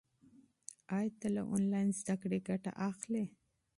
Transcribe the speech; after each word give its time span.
آیا 0.97 1.11
ته 1.19 1.27
له 1.35 1.41
انلاین 1.53 1.89
زده 1.99 2.15
کړې 2.21 2.39
ګټه 2.47 2.71
اخلې؟ 2.89 3.25